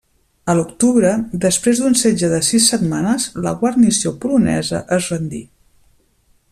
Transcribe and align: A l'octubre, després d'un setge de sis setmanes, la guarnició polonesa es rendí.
A 0.51 0.53
l'octubre, 0.59 1.11
després 1.43 1.81
d'un 1.81 1.97
setge 1.99 2.29
de 2.33 2.41
sis 2.49 2.71
setmanes, 2.73 3.29
la 3.47 3.55
guarnició 3.61 4.15
polonesa 4.25 4.85
es 4.99 5.15
rendí. 5.15 5.45